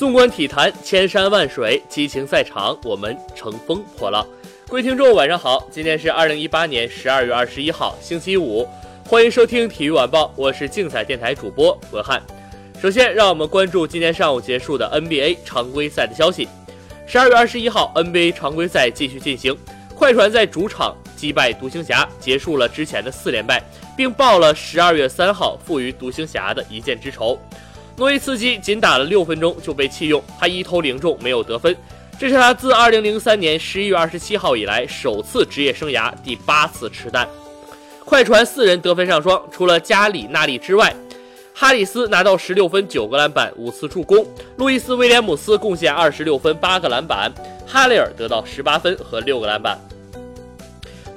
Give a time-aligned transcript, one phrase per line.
[0.00, 4.26] 纵观体坛，千山万水，激情赛场，我们乘风破浪。
[4.66, 8.66] 各位听众，晚上好，今天是二零一八年十二月二十一号，星期五，
[9.04, 12.22] 欢迎收听体育晚报，我是竞彩电台主播文翰。
[12.80, 16.48] 首先，让我们关注今天上午结束的 NBA 常规赛的消息。
[17.06, 19.54] 十二月二十一号，NBA 常规赛继续进行，
[19.94, 23.62] 快船在主场击败独行侠，结束了之前的四连败，
[23.94, 27.38] 并报了十二月三号负于独行侠的一箭之仇。
[28.00, 31.76] 诺维茨基仅打了六分钟就被弃用，他一投零中，没有得分。
[32.18, 37.28] 这是他自二零零三年十一月二十七号以来首次职业生涯第八次吃蛋。
[38.02, 40.96] 快船四人得分上双，除了加里纳利之外，
[41.52, 44.24] 哈里斯拿到十六分、九个篮板、五次助攻；
[44.56, 47.30] 路易斯威廉姆斯贡献二十六分、八个篮板；
[47.66, 49.78] 哈雷尔得到十八分和六个篮板。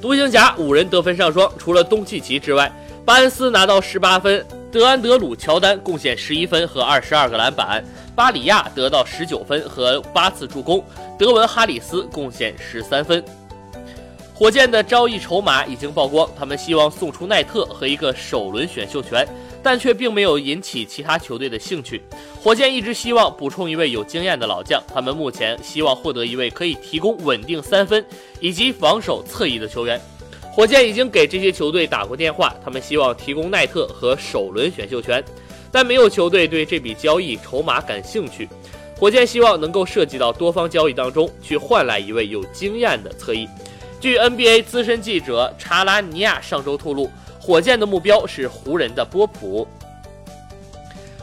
[0.01, 2.69] 独行侠五人得分上双，除了东契奇之外，
[3.05, 4.45] 巴恩斯拿到十八分。
[4.73, 10.83] 德安德鲁·乔丹贡献十一分和二十二个篮板，巴里亚得到十九分和八次助攻，
[11.15, 13.23] 德文·哈里斯贡献十三分。
[14.33, 19.27] 火箭的交易筹码已经曝光，他们希望送出奈特和一个首轮选秀权，
[19.61, 22.01] 但却并没有引起其他球队的兴趣。
[22.41, 28.03] 火箭一直希望补充一位有经验的老将，他们目前希望获得一位可以提供稳定三分
[28.39, 30.01] 以及防守侧翼的球员。
[30.55, 35.23] 火箭已经给这些球队打过电话，他们希望提供奈特和首轮选秀权，
[35.71, 38.47] 但没有球队对这笔交易筹码感兴趣。
[38.95, 43.49] 火箭希望能够涉及到多方交易当中去换来一位有经验的侧翼。
[43.99, 47.09] 据 NBA 资深记者查拉尼亚上周透露，
[47.41, 49.67] 火箭的目标是湖人的波普。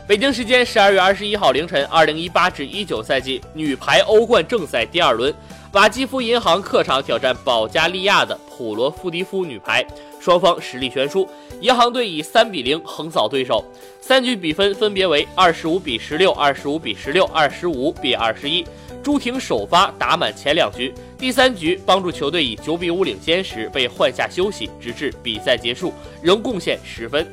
[0.08, 5.32] 北京时间十二月二十一号凌晨，二零一八至一九赛季女排欧冠正赛第二轮。
[5.72, 9.86] 瓦基夫银行客场挑战保加利亚的普罗夫迪夫女排，
[10.18, 11.28] 双方实力悬殊。
[11.60, 13.64] 银行队以三比零横扫对手，
[14.00, 18.66] 三局比分分别为二十五比十六、二十五比十六、二十五比二十一。
[19.00, 27.24] 朱婷首发打满前两局，第三局帮助球队以九比五领先时被换下休息，直至比赛结束仍贡献十分。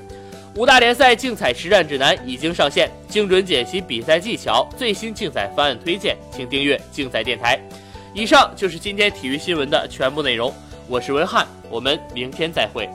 [0.55, 7.59] 五大联赛竞彩实战指南已经上线，精准解析比赛技巧，最新竞彩方案推荐，请订阅竞彩电台。
[8.17, 10.51] 以上就是今天体育新闻的全部内容，
[10.87, 12.89] 我是文翰，我们明天再会。